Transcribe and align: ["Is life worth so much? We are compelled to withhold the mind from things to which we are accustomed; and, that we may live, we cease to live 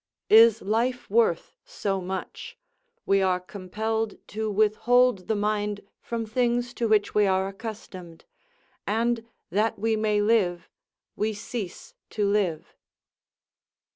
["Is 0.31 0.63
life 0.63 1.11
worth 1.11 1.53
so 1.63 2.01
much? 2.01 2.57
We 3.05 3.21
are 3.21 3.39
compelled 3.39 4.15
to 4.29 4.49
withhold 4.49 5.27
the 5.27 5.35
mind 5.35 5.81
from 5.99 6.25
things 6.25 6.73
to 6.73 6.87
which 6.87 7.13
we 7.13 7.27
are 7.27 7.47
accustomed; 7.47 8.25
and, 8.87 9.23
that 9.51 9.77
we 9.77 9.95
may 9.95 10.19
live, 10.19 10.67
we 11.15 11.33
cease 11.33 11.93
to 12.09 12.25
live 12.27 12.73